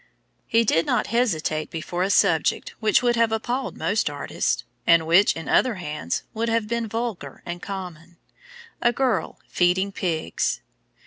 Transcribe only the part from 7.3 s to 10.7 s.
and common, A Girl Feeding Pigs.